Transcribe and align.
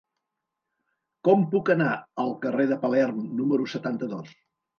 Com 1.29 1.43
puc 1.51 1.69
anar 1.73 1.91
al 2.25 2.33
carrer 2.47 2.67
de 2.73 2.79
Palerm 2.87 3.21
número 3.43 3.71
setanta-dos? 3.77 4.35